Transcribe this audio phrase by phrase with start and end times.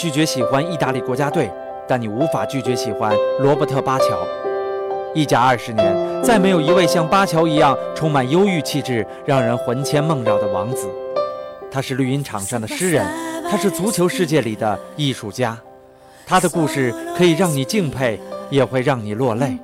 [0.00, 1.50] 拒绝喜欢意大利国家队，
[1.86, 4.06] 但你无法拒绝喜欢罗伯特·巴乔。
[5.14, 10.88] 意甲二十年，再没有一位像巴乔一样充满忧郁气质、让人魂牵梦绕的王子。
[11.70, 13.04] 他是绿茵场上的诗人，
[13.50, 15.54] 他是足球世界里的艺术家。
[16.26, 19.58] 他的故事可以让你敬佩，也会让你落泪。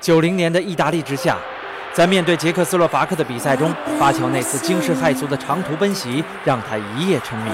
[0.00, 1.36] 九零年的意大利之夏，
[1.98, 7.52] 在面对捷克斯洛伐克的比赛中，巴乔那次惊世骇俗的长途奔袭，让他一夜成名。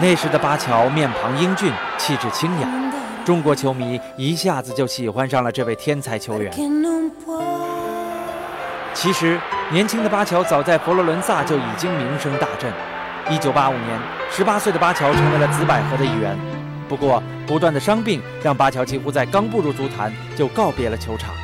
[0.00, 2.68] 那时的巴乔面庞英俊，气质清雅，
[3.24, 6.52] 中国球迷一下子就喜欢上了这位天才球员。
[8.94, 9.40] 其实，
[9.72, 12.72] 年轻的巴乔早在佛罗伦萨就已经名声大振。
[13.28, 14.00] 1985年
[14.36, 16.38] ，18岁的巴乔成为了紫百合的一员。
[16.88, 21.34] 不过，不断的伤病让巴乔几乎在刚步入足坛就告别了球场。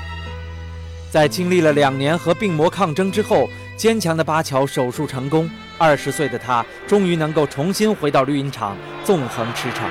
[1.10, 5.50] 在经历了两年和病魔抗争之后，坚强的巴乔手术成功。
[5.78, 9.88] 二十岁的他终于能够重新回到绿茵场纵横驰骋。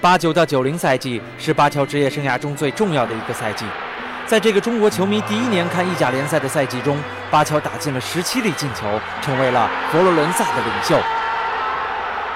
[0.00, 3.64] 八九到九零赛季是巴乔职业生涯中最重要的一个赛季，
[4.24, 6.96] 在这个中国球迷第一年看意甲联赛的赛季中，
[7.30, 10.96] 巴乔打进了十七粒进球，成为了佛罗伦萨的领袖。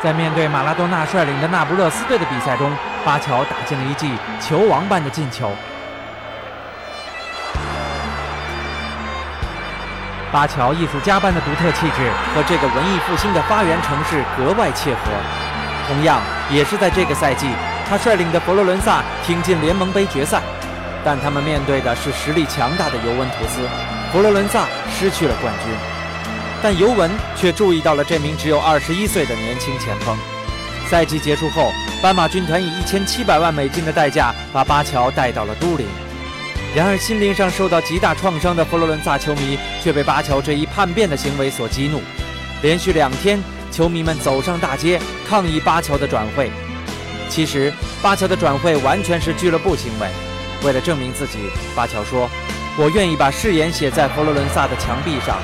[0.02, 2.72] 在面对马拉多纳率领的那不勒斯队的比赛中，
[3.04, 5.52] 巴乔打进了一记球王般的进球。
[10.32, 15.00] 巴乔艺术家般的独特气质和这个文艺复兴的发源城市格外切合。
[15.86, 17.50] 同样，也是在这个赛季，
[17.86, 20.40] 他率领的佛罗伦萨挺进联盟杯决赛，
[21.04, 23.68] 但他们面对的是实力强大的尤文图斯，
[24.12, 25.99] 佛罗伦萨失去了冠军。
[26.62, 30.16] 但尤文却注意到了这名只有二十一岁的年轻前锋。
[30.88, 31.72] 赛季结束后，
[32.02, 35.86] 斑马军团以一千七百万美金的代价把巴乔带到了都灵。
[36.74, 42.00] 然而，心灵上受到极大创伤的佛罗伦萨球迷却被巴乔这一叛变的行为所激怒。
[42.62, 46.50] 连续两天，球迷们走上大街抗议巴乔的转会。
[47.28, 47.72] 其实，
[48.02, 50.08] 巴乔的转会完全是俱乐部行为。
[50.62, 51.38] 为了证明自己，
[51.74, 52.28] 巴乔说
[52.76, 55.38] ：“我愿意把誓言写在佛罗伦萨的墙壁上。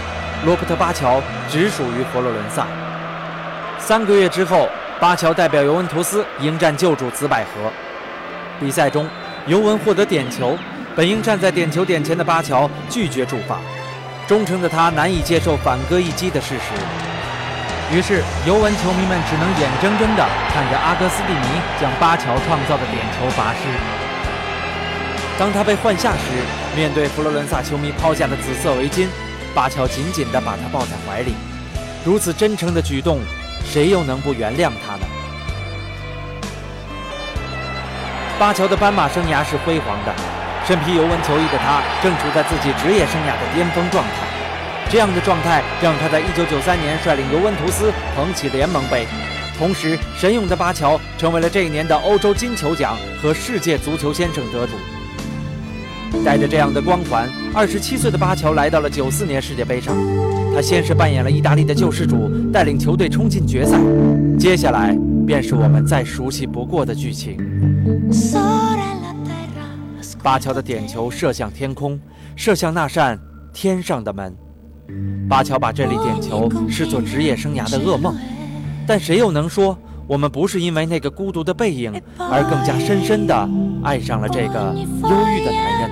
[0.44, 2.66] 罗伯特·巴乔只属于佛罗伦萨。”
[3.78, 4.68] 三个月之后，
[5.00, 7.70] 巴乔代表尤文图斯迎战旧主紫百合。
[8.58, 9.08] 比赛中，
[9.46, 10.56] 尤文获得点球。
[10.96, 13.58] 本应站在点球点前的巴乔拒绝助罚，
[14.26, 17.94] 忠诚的他难以接受反戈一击的事实。
[17.94, 23.68] 于是，尤文球迷们只能眼睁睁地看着阿戈斯蒂尼将巴乔创造的点球罚失。
[25.38, 26.32] 当他被换下时，
[26.74, 29.06] 面对佛罗伦萨球迷抛下的紫色围巾，
[29.56, 31.32] 巴乔紧紧地把他抱在怀里。
[32.04, 33.20] 如此真诚的举动，
[33.64, 35.06] 谁又能不原谅他呢？
[38.38, 40.14] 巴乔的斑马生涯是辉煌的。
[40.66, 44.10] 身披尤文球衣的他，正处在自己职业生涯的巅峰状态。
[44.90, 49.06] 这样的状态让他在1993年率领尤文图斯捧起联盟杯，
[49.58, 54.74] 同时神勇的巴乔成为了这一年的欧洲金球奖和世界足球先生得主。
[56.24, 59.94] 带着这样的光环，27岁的巴乔来到了94年世界杯上。
[60.54, 63.78] 他先是扮演了意大利的救世主，带领球队冲进决赛。
[64.38, 64.96] 接下来
[65.26, 67.36] 便是我们再熟悉不过的剧情。
[70.22, 72.00] 巴乔的点球射向天空，
[72.34, 73.18] 射向那扇
[73.52, 74.34] 天上的门。
[75.28, 78.16] 巴乔把这粒点球视作职业生涯的噩梦，
[78.86, 79.76] 但谁又能说
[80.08, 83.48] 我们不是因为那个孤独的背影而更加深深的
[83.82, 84.72] 爱上了这个
[85.02, 85.90] 忧郁的男人？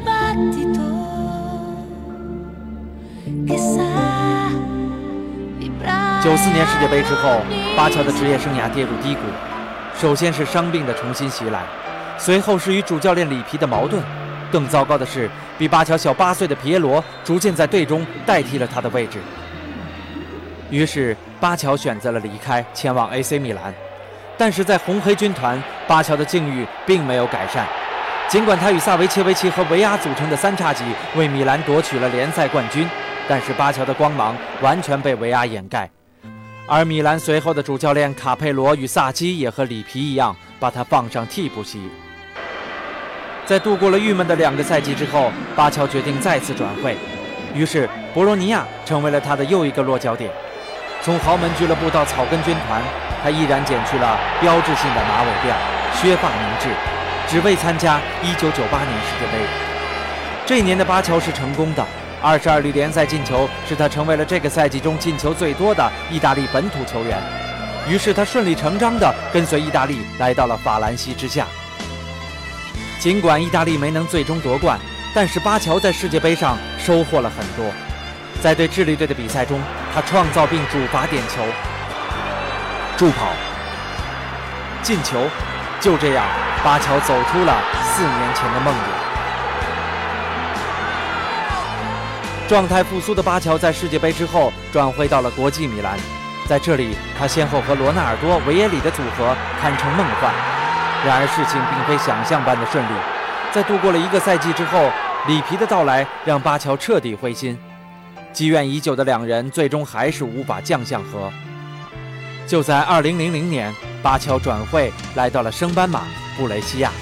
[6.23, 7.41] 九四年世界杯之后，
[7.77, 9.21] 巴乔的职业生涯跌入低谷，
[10.01, 11.63] 首先是伤病的重新袭来，
[12.17, 14.03] 随后是与主教练里皮的矛盾。
[14.51, 15.29] 更糟糕的是，
[15.59, 19.19] 比巴乔小八岁的皮耶罗逐渐在队中代替了他的位置。
[20.71, 23.75] 于是，巴乔选择了离开，前往 AC 米兰。
[24.37, 27.67] 但是在红黑军团，巴乔的境遇并没有改善。
[28.29, 30.83] 尽管他与萨维切维奇和维阿组成的三叉戟
[31.15, 32.89] 为米兰夺取了联赛冠军，
[33.29, 35.89] 但是巴乔的光芒完全被维阿掩盖。
[36.67, 41.89] 而米兰随后的主教练卡佩罗与萨基也和里皮一样，把他放上替补席。
[43.45, 46.97] 在度过了郁闷的两个赛季之后，巴乔决定再次转会，
[47.55, 50.31] 于是博洛尼亚成为了他的又一个落脚点。
[51.03, 52.83] 从豪门俱乐部到草根军团，
[53.25, 55.55] 他毅然剪去了标志性的马尾辫，
[55.99, 56.69] 削发明志，
[57.27, 59.39] 只为参加1998年世界杯。
[60.45, 61.83] 这一年的巴乔是成功的
[62.23, 67.17] ，22粒联赛进球使他成为了这个赛季中进球最多的意大利本土球员。
[67.89, 71.47] 于是他顺理成章地跟随意大利来到了法兰西之下。
[72.99, 74.79] 尽管意大利没能最终夺冠，
[75.15, 77.73] 但是巴乔在世界杯上收获了很多。
[78.43, 79.59] 在对智利队的比赛中，
[79.95, 81.41] 他创造并主罚点球、
[82.97, 83.29] 助跑、
[84.83, 85.27] 进球。
[85.81, 86.25] 就这样，
[86.65, 88.79] 巴乔走出了四年前的梦魇。
[92.49, 95.99] 状态复苏的巴乔在世界杯之后转会到了国际米兰，
[96.47, 100.33] 在这里，他先后和罗纳尔多、维耶里的组合堪称梦幻。
[101.05, 102.93] 然而，事情并非想象般的顺利。
[103.53, 104.91] 在度过了一个赛季之后，
[105.27, 107.59] 里皮的到来让巴乔彻底灰心。
[108.33, 111.31] 积怨已久的两人最终还是无法降相和。
[112.47, 116.03] 就在2000年，巴乔转会来到了升班马
[116.37, 116.93] 布雷西亚。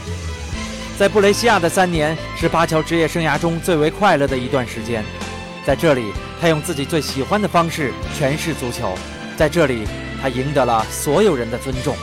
[0.98, 5.04] 在布雷西亚的三年是巴乔职业生涯中最为快乐的一段时间。
[5.66, 8.92] 在这里，他用自己最喜欢的方式诠释足球。
[9.36, 9.84] 在这里，
[10.20, 11.96] 他赢得了所有人的尊重。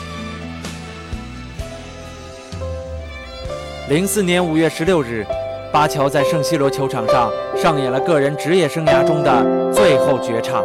[3.88, 5.26] 零四年五月十六日，
[5.72, 10.64] 巴乔在圣西罗球场上上演了个人职业生涯中的最后绝唱。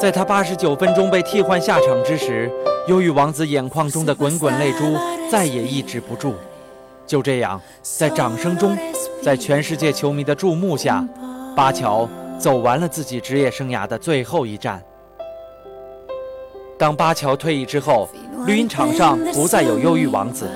[0.00, 2.50] 在他八十九分钟被替换下场之时，
[2.88, 4.96] 忧郁王子眼眶中的滚滚泪珠
[5.30, 6.34] 再也抑制不住。
[7.06, 8.74] 就这样，在掌声中，
[9.22, 11.06] 在全世界球迷的注目下，
[11.54, 12.08] 巴乔
[12.38, 14.82] 走完了自己职业生涯的最后一战。
[16.78, 18.08] 当巴乔退役之后，
[18.46, 20.48] 绿茵场上不再有忧郁王子，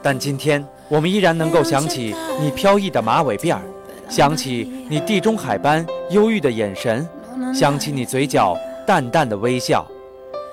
[0.00, 0.64] 但今天。
[0.88, 3.62] 我们依然能够想起你飘逸的马尾辫儿，
[4.10, 7.08] 想起你地中海般忧郁的眼神，
[7.52, 8.54] 想起你嘴角
[8.86, 9.86] 淡淡的微笑。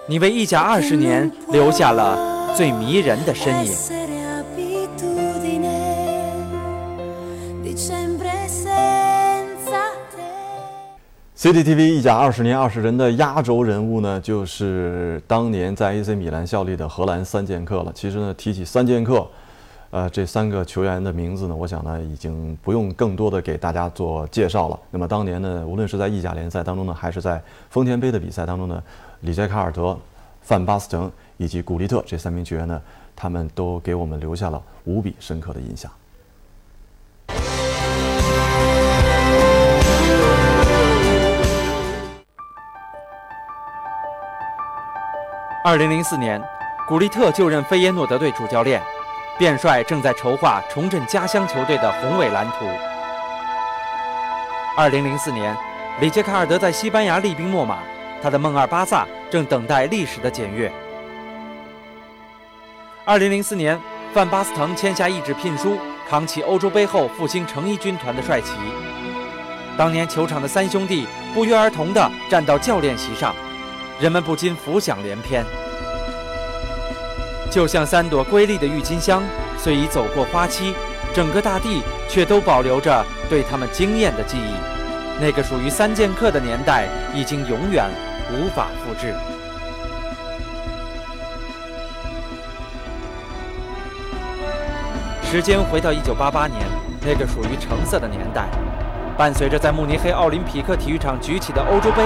[0.07, 3.73] 你为意甲二十年留下了最迷人的身影。
[11.37, 17.91] CCTV 意甲二十年二十人的压轴人物呢，就是当年在 AC 米兰效力的荷兰三剑客了。
[17.95, 19.25] 其实呢，提起三剑客。
[19.91, 24.79] 呃，这三个球员的名字呢，我想呢，已经不用更多的给大家做介绍了。
[24.91, 27.41] 那么当年呢，无论是在意甲联赛当中呢，还是在
[27.71, 28.83] 丰田杯的比赛当中呢，
[29.21, 29.97] 里杰卡尔德、
[30.43, 32.79] 范巴斯滕以及古利特这三名球员呢，
[33.15, 35.91] 他们都给我们留下了无比深刻的印象。
[45.65, 46.39] 二零零四年，
[46.87, 48.79] 古利特就任费耶诺德队主教练。
[49.39, 52.65] 卞帅正在筹划重振家乡球队的宏伟蓝图。
[54.75, 55.55] 二零零四年，
[56.01, 57.77] 里杰卡尔德在西班牙厉兵秣马，
[58.21, 60.69] 他的梦二巴萨正等待历史的检阅。
[63.05, 63.79] 二零零四年，
[64.13, 65.77] 范巴斯滕签下一纸聘书，
[66.09, 68.51] 扛起欧洲杯后复兴成衣军团的帅旗。
[69.77, 73.33] 当年球场的三兄弟不约而同地站到教练席上，
[74.01, 75.45] 人们不禁浮想联翩。
[77.49, 79.23] 就像三朵瑰丽的郁金香，
[79.57, 80.73] 虽已走过花期，
[81.13, 84.53] 整个大地却都保留着对他们惊艳的记忆。
[85.19, 87.89] 那个属于三剑客的年代，已经永远
[88.31, 89.13] 无法复制。
[95.23, 96.61] 时间回到一九八八年，
[97.01, 98.47] 那个属于橙色的年代，
[99.17, 102.03] 伴随着在慕尼黑奥林匹克体育场举起的欧洲杯，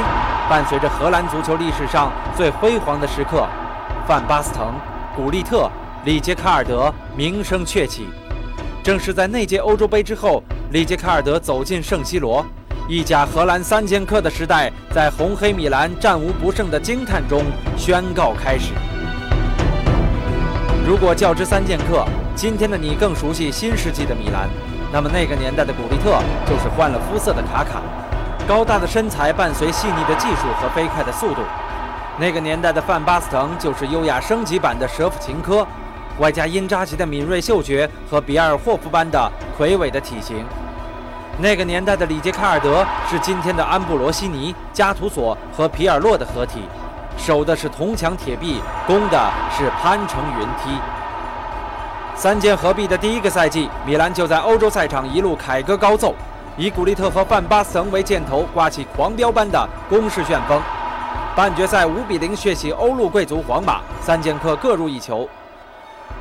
[0.50, 3.46] 伴随着荷兰足球历史上最辉煌的时刻，
[4.08, 4.74] 范巴斯滕。
[5.16, 5.70] 古利特、
[6.06, 8.08] 里杰卡尔德名声鹊起，
[8.82, 12.44] 正是在那届欧洲杯之后，里杰卡尔德走进圣西罗，
[12.90, 17.44] 意甲荷兰三剑客的时代在红黑米兰战无不胜的惊叹中
[17.78, 18.74] 宣告开始。
[20.84, 22.04] 如果较之三剑客，
[22.34, 24.50] 今天的你更熟悉新世纪的米兰，
[24.92, 27.84] 那么那个年代的古利特就是换了肤色的卡卡，
[28.48, 31.42] 高大的身材伴随细腻的技术和飞快的速度。
[32.20, 35.66] 那个年代的范巴斯滕就是优雅升级版的舍甫琴科，
[36.20, 40.46] 外加因扎吉的敏锐嗅觉和比尔霍夫般的魁伟的体型。
[41.40, 46.62] 那个年代的里杰卡尔德是今天的安布罗西尼、加图索和皮尔洛的合体，
[47.18, 50.78] 守的是铜墙铁壁，攻的是攀成云梯。
[52.14, 56.14] 三剑合璧的第一个赛季，米兰就在欧洲赛场一路凯歌高奏，
[56.58, 60.62] 以古利特和范巴斯滕为箭头，刮起狂飙般的攻势旋风。
[61.36, 65.28] 半决赛五比零血洗欧陆贵族皇马，三剑客各入一球，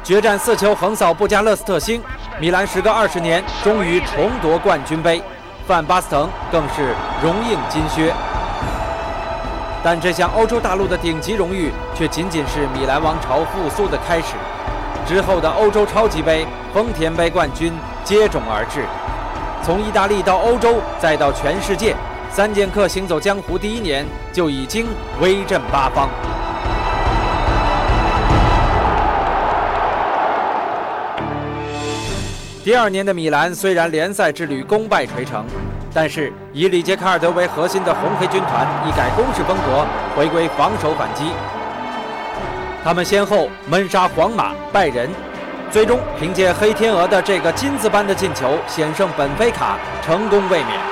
[0.03, 2.03] 决战四球横扫布加勒斯特星，
[2.41, 5.23] 米兰时隔二十年终于重夺冠军杯，
[5.67, 8.11] 范巴斯滕更是荣膺金靴。
[9.85, 14.29] 但这项欧洲大陆的顶级荣誉却仅仅是米兰王朝复苏的开始，
[15.07, 17.71] 之后的欧洲超级杯、丰田杯冠军
[18.03, 18.87] 接踵而至，
[19.63, 21.95] 从意大利到欧洲，再到全世界。
[22.35, 24.87] 三剑客行走江湖第一年就已经
[25.21, 26.09] 威震八方。
[32.65, 35.45] 第二年的米兰虽然联赛之旅功败垂成，
[35.93, 39.85] 但是以里杰卡尔德为核心的红黑军团一改攻势风格，
[40.17, 41.25] 回归防守反击。
[42.83, 45.11] 他们先后闷杀皇马、拜仁，
[45.71, 50.92] 最终凭借黑天鹅的这个金子般的进球险胜本菲卡，成功卫冕。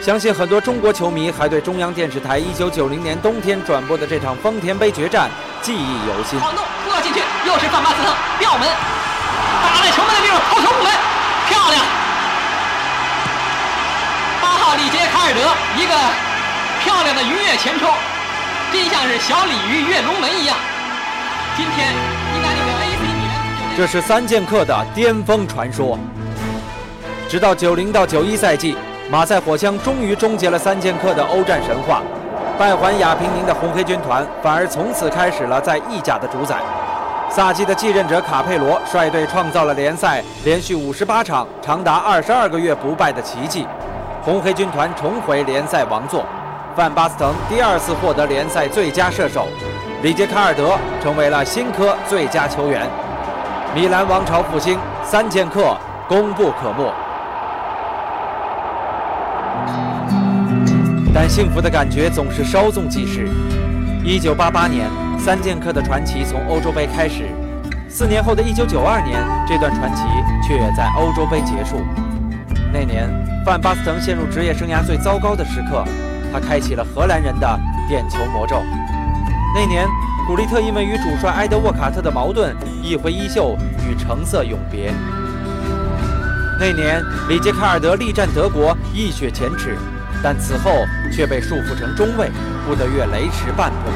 [0.00, 5.28] 相信很多中国球迷还对中央电视台1990年冬天转播的这场丰田杯决战
[5.60, 6.40] 记忆犹新。
[6.40, 8.66] 晃动，过进去，又是范巴斯特吊门，
[9.62, 10.90] 打在球门的地方，头球门，
[11.48, 11.84] 漂亮！
[14.40, 15.40] 八号里杰卡尔德
[15.76, 15.94] 一个
[16.82, 17.92] 漂亮的鱼跃前冲，
[18.72, 20.56] 真像是小鲤鱼跃龙门一样。
[21.58, 25.98] 今天意大利的 AC 米兰，这是三剑客的巅峰传说。
[27.28, 28.74] 直到90到91赛季。
[29.10, 32.00] 马赛火枪终于终结了三剑客的欧战神话，
[32.56, 36.58] 败还亚平宁的红黑军团反而从此开始了在意甲的主宰。
[37.28, 43.66] 萨基的继任者卡佩罗率队创造了联赛连续五十八场、长达二十二个月不败的奇迹，
[44.22, 46.24] 红黑军团重回联赛王座。
[46.76, 49.48] 范巴斯滕第二次获得联赛最佳射手，
[50.02, 52.88] 里杰卡尔德成为了新科最佳球员。
[53.74, 55.76] 米兰王朝复兴，三剑客
[56.06, 56.92] 功不可没。
[61.12, 63.28] 但幸福的感觉总是稍纵即逝。
[64.04, 64.88] 一九八八年，
[65.18, 67.24] 三剑客的传奇从欧洲杯开始；
[67.88, 70.02] 四年后的一九九二年，这段传奇
[70.46, 71.84] 却在欧洲杯结束。
[72.72, 73.08] 那年，
[73.44, 75.84] 范巴斯滕陷入职业生涯最糟糕的时刻，
[76.32, 78.62] 他开启了荷兰人的点球魔咒。
[79.54, 79.86] 那年，
[80.28, 84.92] 古利特因为与主帅埃德沃卡特的矛盾，一挥衣袖与橙色永别。
[86.60, 89.76] 那年，里杰卡尔德力战德国，一雪前耻。
[90.22, 92.30] 但此后却被束缚成中卫，
[92.66, 93.90] 不得越雷池半步。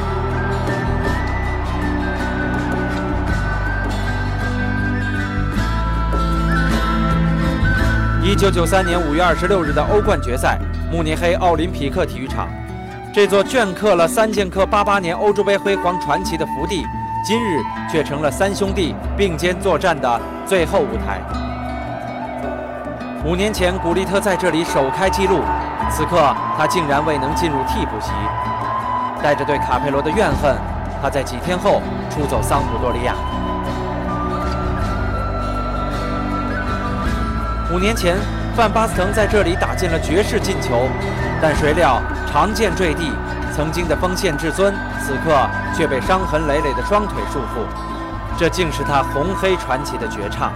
[8.23, 10.57] 一九九三年五月二十六日的欧冠决赛，
[10.91, 12.47] 慕尼黑奥林匹克体育场，
[13.13, 16.83] 这座镌刻了三剑客八八年欧洲杯辉煌传奇的福地，
[17.23, 21.21] 今日却成了三兄弟并肩作战的最后舞台。
[23.23, 25.39] 五年前，古利特在这里首开纪录。
[25.89, 28.11] 此刻，他竟然未能进入替补席，
[29.23, 30.55] 带着对卡佩罗的怨恨，
[31.01, 33.13] 他在几天后出走桑普多利亚。
[37.73, 38.17] 五年前，
[38.55, 40.87] 范巴斯滕在这里打进了绝世进球，
[41.41, 42.01] 但谁料
[42.31, 43.11] 长剑坠地，
[43.55, 45.35] 曾经的锋线至尊，此刻
[45.73, 47.65] 却被伤痕累累的双腿束缚，
[48.37, 50.51] 这竟是他红黑传奇的绝唱。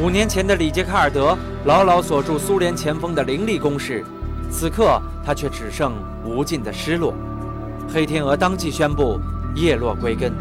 [0.00, 4.02] 五年前的里杰卡尔德牢牢锁住苏联前锋的凌厉攻势，
[4.50, 5.92] 此刻他却只剩
[6.24, 7.12] 无尽的失落。
[7.92, 9.20] 黑天鹅当即宣布
[9.54, 10.32] 叶落归根。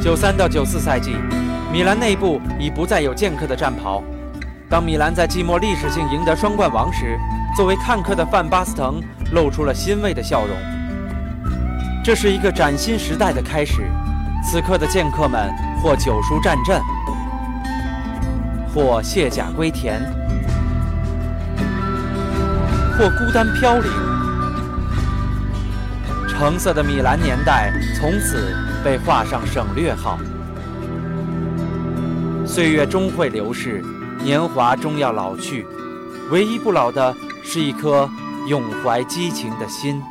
[0.00, 1.14] 九三到九四赛季，
[1.70, 4.02] 米兰内部已不再有剑客的战袍。
[4.66, 7.18] 当米兰在季末历史性赢得双冠王时，
[7.54, 8.94] 作为看客的范巴斯滕
[9.34, 10.77] 露出了欣慰的笑容。
[12.04, 13.82] 这是一个崭新时代的开始，
[14.42, 15.52] 此刻的剑客们
[15.82, 16.80] 或久疏战阵，
[18.72, 20.00] 或卸甲归田，
[22.96, 23.90] 或孤单飘零。
[26.28, 30.18] 橙色的米兰年代从此被画上省略号。
[32.46, 33.84] 岁月终会流逝，
[34.22, 35.66] 年华终要老去，
[36.30, 38.08] 唯一不老的是一颗
[38.46, 40.02] 永怀激情的心。